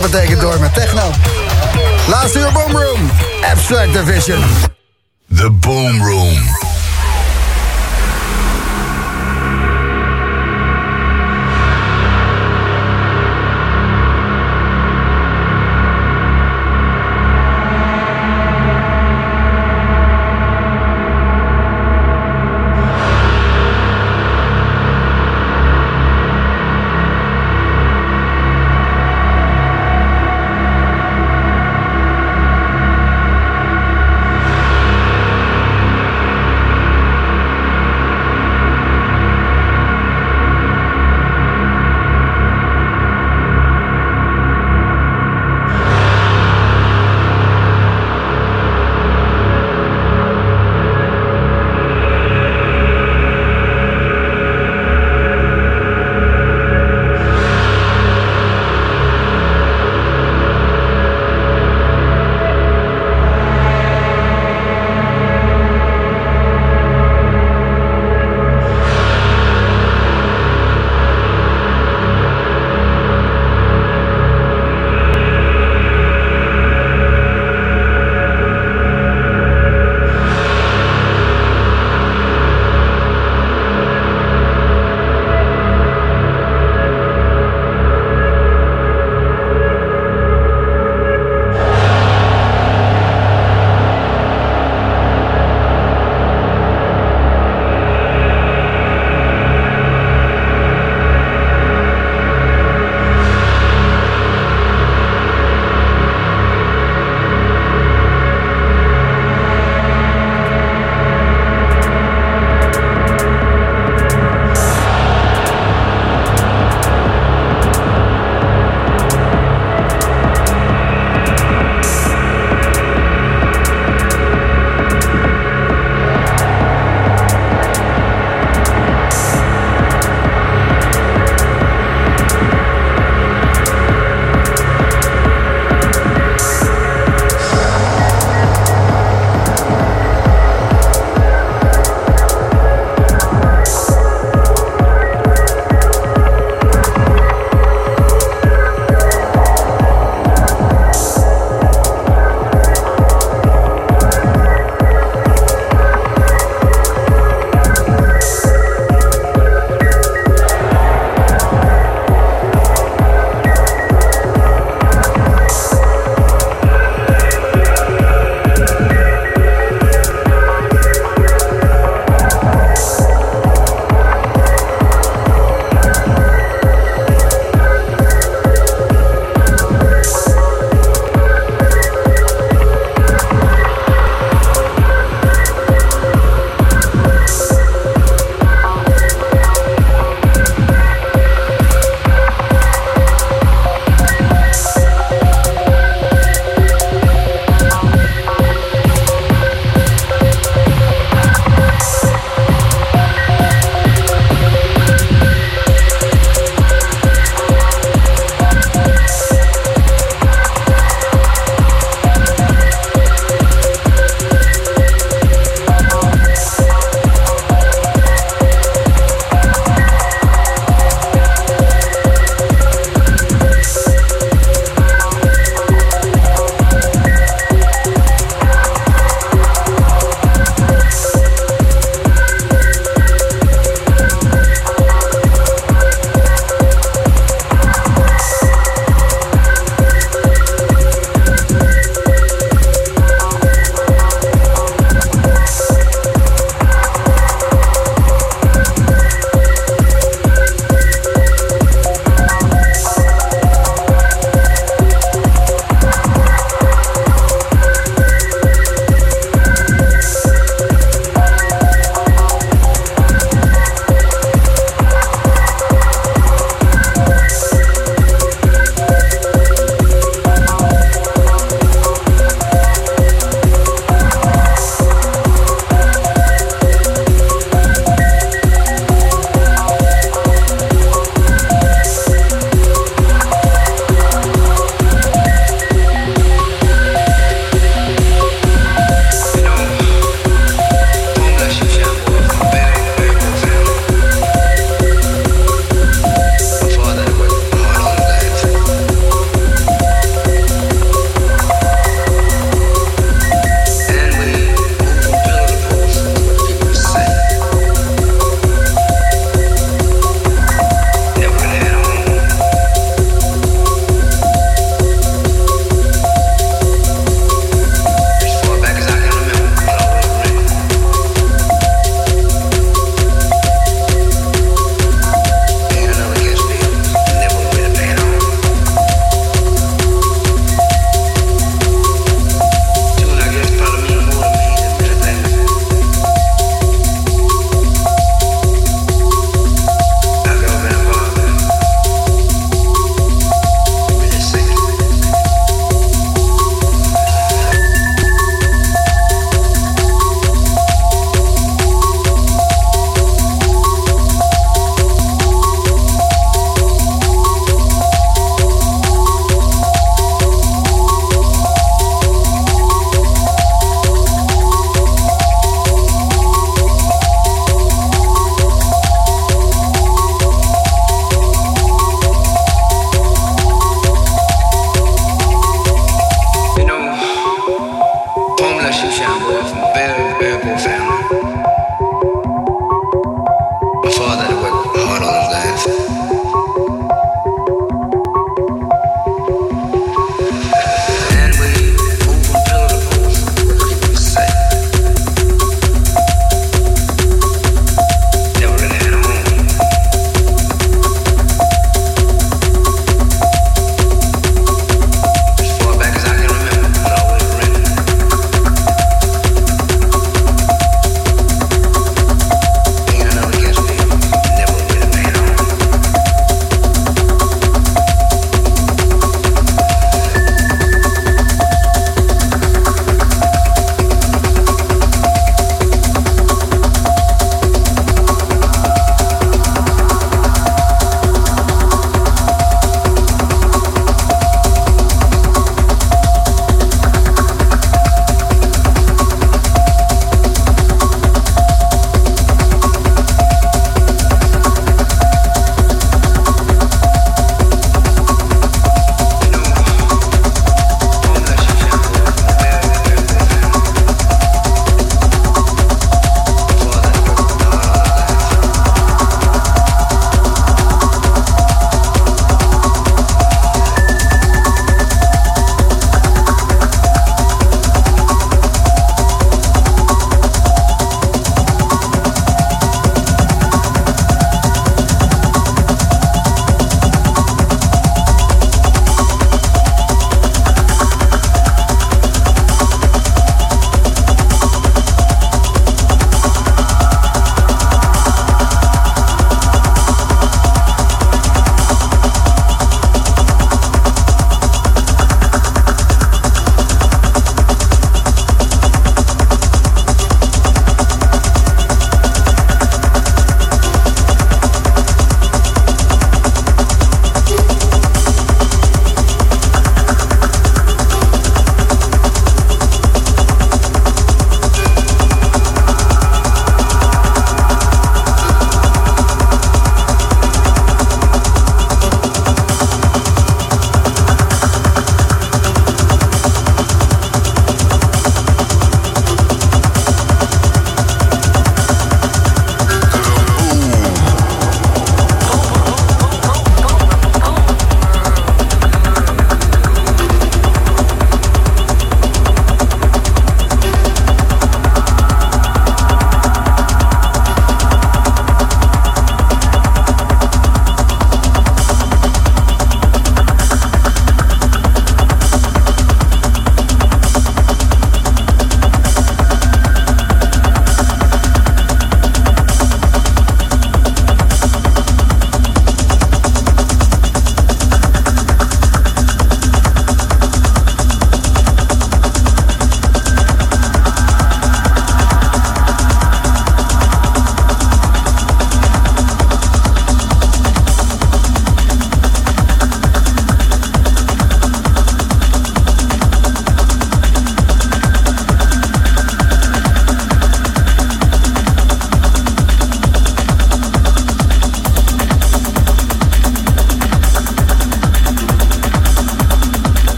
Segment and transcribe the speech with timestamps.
[0.00, 1.10] dat betekent door met techno.
[2.08, 3.10] Laatste uur Boom Room.
[3.50, 4.42] Abstract Division.
[5.34, 6.59] The Boom Room.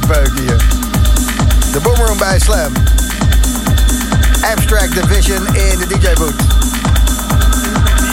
[0.00, 0.56] Te peuken hier.
[1.72, 2.72] De Boomroom bij Slam.
[4.54, 6.34] Abstract Division in de DJ-boot.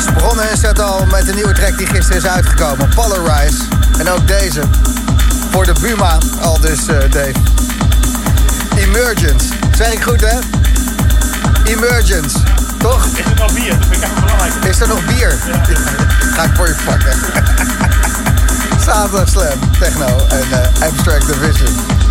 [0.04, 2.90] Ze begonnen hun set al met een nieuwe track die gisteren is uitgekomen.
[2.96, 3.58] Polarize.
[3.98, 4.62] En ook deze.
[5.52, 7.34] Voor de Buma, al dus uh, Dave.
[8.76, 9.46] Emergence.
[9.76, 10.40] Zeg ik goed, hè?
[11.64, 12.38] Emergence.
[12.78, 13.06] Toch?
[13.06, 13.70] Is er nog bier?
[13.70, 14.54] Dat vind ik echt belangrijk.
[14.66, 15.36] Is er nog bier?
[15.48, 15.64] Ja.
[16.36, 17.14] Ga ik voor je pakken.
[18.86, 22.03] Zaterdag Slam, Techno en uh, Abstract Division.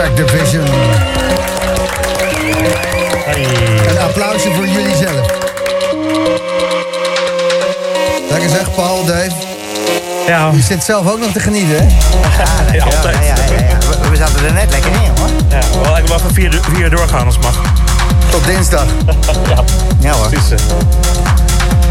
[0.00, 0.64] Dark Division.
[3.88, 5.26] Een applausje voor jullie zelf.
[8.30, 9.30] Lekker zeg, Paul, Dave.
[10.26, 11.86] Ja, Je zit zelf ook nog te genieten, hè?
[12.76, 13.16] ja, altijd.
[13.16, 13.78] Ja, ja, ja, ja.
[14.02, 15.28] We, we zaten er net lekker in, hoor.
[15.48, 17.60] Ja, wel, ik wil even vier, vier uur doorgaan als het mag.
[18.30, 18.86] Tot dinsdag.
[20.00, 20.28] Ja hoor.
[20.28, 20.62] Precies.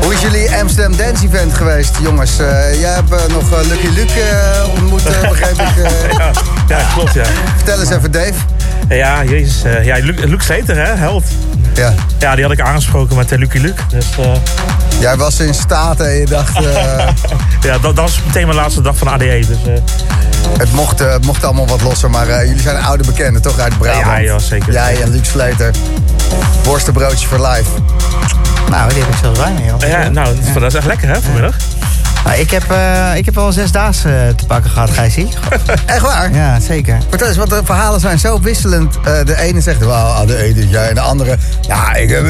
[0.02, 2.40] Hoe is jullie Amsterdam Dance Event geweest, jongens?
[2.40, 4.22] Eh, jij hebt eh, nog eh, Lucky Luke
[4.70, 5.68] ontmoet, begreep ik.
[6.18, 7.26] Ja, ja, klopt, ja.
[7.56, 8.34] vertel eens even, Dave.
[8.90, 9.62] Ja, jezus.
[9.84, 11.26] ja, Luc, Luc Slater, hè, held.
[11.74, 11.94] Ja.
[12.20, 13.82] Ja, die had ik aangesproken met Lucky Luke.
[13.90, 14.06] Dus
[15.00, 17.14] Jij was in staat en je dacht, ja,
[17.62, 19.46] dat, dat was meteen mijn laatste dag van ADE.
[19.48, 19.82] Dus eh,
[20.58, 22.10] het, mocht, het mocht allemaal wat losser.
[22.10, 24.06] Maar jullie zijn oude bekenden, toch, uit Brabant?
[24.06, 24.74] Ja, ja, zeker.
[24.74, 25.72] Jij en Luc Sleter.
[26.64, 27.70] Worstenbroodjes voor life.
[28.70, 29.80] Nou, die heb ik zelfs bij me, joh.
[29.80, 31.56] ja, nou, dat is echt lekker, hè, vanmiddag.
[32.26, 35.30] Nou, ik, heb, eh, ik heb wel zes dagen eh, te pakken gehad, Gijsie.
[35.86, 36.34] Echt waar?
[36.34, 36.98] Ja, zeker.
[37.10, 38.96] Vertel eens, want de verhalen zijn zo wisselend.
[39.04, 40.86] Eh, de ene zegt, wauw, ADE dit jaar.
[40.86, 42.24] En de andere, ja, ik heb...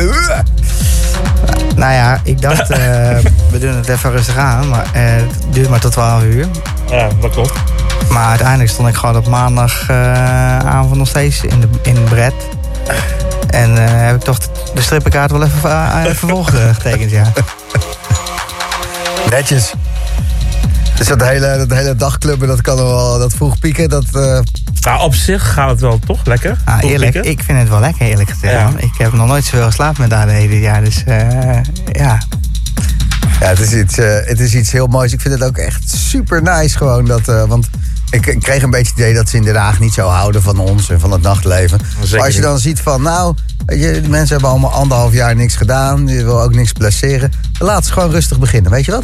[1.76, 2.68] Nou ja, ik dacht,
[3.52, 4.70] we doen het even rustig aan.
[4.70, 6.48] Maar het duurt maar tot 12 uur.
[6.90, 7.54] Ja, dat klopt.
[8.10, 12.34] Maar uiteindelijk stond ik gewoon op maandagavond nog steeds in, de, in Bred.
[13.50, 14.38] En eh, heb ik toch
[14.74, 17.32] de strippenkaart wel even, uh, even volgetekend, ja.
[19.30, 19.74] Netjes.
[20.98, 24.06] Dus dat hele, dat hele dagclubben, dat kan wel, dat vroeg pieken, dat...
[24.14, 24.40] eh,
[24.82, 26.58] Nou, op zich gaat het wel toch lekker.
[26.66, 27.30] Ah, eerlijk, pieken?
[27.32, 28.54] ik vind het wel lekker, eerlijk gezegd.
[28.54, 28.70] Ja.
[28.78, 30.84] Ik heb nog nooit zoveel geslapen met ADE dit jaar.
[30.84, 31.18] Dus eh,
[31.92, 32.18] ja,
[33.40, 35.14] Ja, het is, iets, eh, het is iets heel moois.
[35.14, 37.06] Ik vind het ook echt super nice gewoon.
[37.06, 37.70] Dat, eh, want
[38.12, 40.42] ik, ik kreeg een beetje het idee dat ze in Den Haag niet zo houden
[40.42, 41.80] van ons en van het nachtleven.
[42.12, 43.36] Maar als je dan ziet van, nou,
[43.66, 46.08] weet je, die mensen hebben allemaal anderhalf jaar niks gedaan.
[46.08, 47.32] Je wil ook niks placeren.
[47.60, 49.04] Laat ze gewoon rustig beginnen, weet je wat?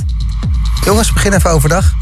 [0.86, 1.93] Jongens, begin even overdag.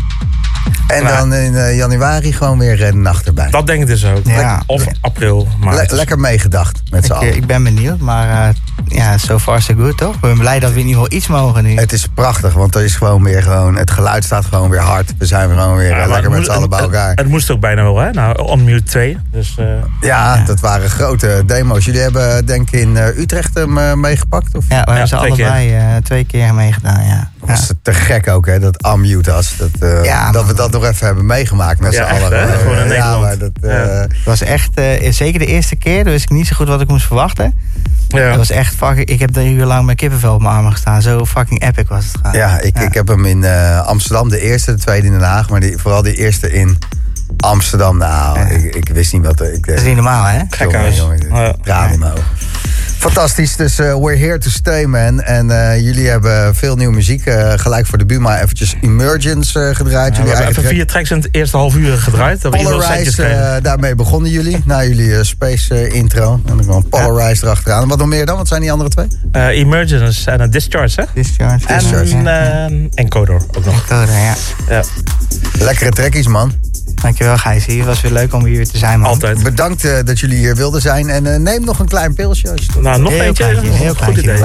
[0.87, 1.17] En Nou.
[1.17, 3.49] dan in eh, januari gewoon weer een nacht erbij.
[3.49, 4.25] Dat denk ik dus ook.
[4.25, 4.61] Ja.
[4.65, 5.91] Of april, maart.
[5.91, 7.35] Le- lekker meegedacht met z'n eh, allen.
[7.35, 7.99] ik ben benieuwd.
[7.99, 8.53] Maar eh,
[8.97, 10.13] ja, so far so good, toch?
[10.15, 11.75] Ik ben blij dat we in ieder geval iets mogen nu.
[11.75, 15.13] Het is prachtig, want er is gewoon weer gewoon, het geluid staat gewoon weer hard.
[15.17, 17.11] We zijn gewoon weer Ja, lekker met z'n allen bij elkaar.
[17.15, 18.11] Het, moest ook bijna wel, hè?
[18.11, 19.17] Nou, on mute 2.
[19.31, 19.65] Dus eh,
[20.01, 21.85] Ja, dat waren grote demo's.
[21.85, 24.55] Jullie hebben denk ik in eh, Utrecht hem meegepakt?
[24.55, 25.45] Of Ja, we hebben ze twee keer.
[25.45, 27.31] allebei eh, twee keer meegedaan, ja.
[27.45, 27.65] Was ja.
[27.67, 28.59] het te gek ook, hè?
[28.59, 29.55] Dat Unmute was.
[29.57, 32.49] Dat, eh, Ja, dat we dat nog even hebben meegemaakt met Ja, z'n echt, allen.
[32.49, 32.57] hè?
[32.57, 33.21] Gewoon in ja, Nederland.
[33.21, 33.77] maar dat, eh, Ja.
[34.01, 36.81] Het was echt, eh, zeker de eerste keer, dus wist ik niet zo goed wat
[36.81, 37.53] ik moest verwachten.
[38.07, 38.19] ja.
[38.19, 41.01] Het was echt fucking, ik heb drie uur lang met kippenvel op mijn armen gestaan.
[41.01, 42.33] Zo fucking epic was het gewoon.
[42.37, 45.49] ja, ik, ik heb hem in eh, Amsterdam, de eerste, de tweede in Den Haag.
[45.49, 46.77] Maar die, vooral die eerste in
[47.37, 47.97] Amsterdam.
[47.97, 49.39] Nou, ik, ik wist niet wat...
[49.39, 50.39] er- Ik, Dat is niet normaal, hè?
[50.49, 50.97] Gekhuis.
[50.97, 51.89] Jongen, jongen, Ja.
[53.03, 55.21] Fantastisch, dus eh, we're here to stay, man.
[55.21, 57.25] En eh, jullie hebben veel nieuwe muziek.
[57.25, 60.15] eh, gelijk voor de Buma eventjes Emergence eh, gedraaid.
[60.15, 60.73] Ja, we jullie hebben even track.
[60.75, 62.39] vier tracks in het eerste half uur gedraaid.
[62.49, 64.57] Polarize, daarmee begonnen jullie.
[64.65, 66.41] Na jullie Space intro.
[66.45, 67.87] En dan kwam Polarize erachteraan.
[67.87, 68.37] Wat nog meer dan?
[68.37, 69.07] Wat zijn die andere twee?
[69.31, 71.07] Eh, Emergence en een Discharge, hè?
[71.13, 71.67] Discharge.
[71.67, 72.15] En Discharge.
[72.15, 73.87] een encoder ook nog.
[73.87, 74.33] Code, ja.
[74.69, 74.83] Ja,
[75.59, 76.53] Lekkere trekkies, man.
[77.03, 77.65] Dankjewel, Gijs.
[77.65, 79.09] Het was weer leuk om hier weer te zijn, man.
[79.09, 79.43] altijd.
[79.43, 81.09] Bedankt eh, dat jullie hier wilden zijn.
[81.09, 83.43] En eh, neem nog een klein pilsje als je Nou, nog Heel eentje.
[83.43, 84.21] kleintje, heel Goed kleintje.
[84.21, 84.37] idee.